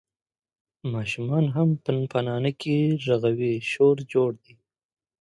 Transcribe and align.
ماشومان 0.93 1.45
هم 1.55 1.69
پنپنانکي 1.85 2.77
غږوي، 3.05 3.55
شور 3.71 3.97
جوړ 4.13 4.29
دی. 4.43 4.55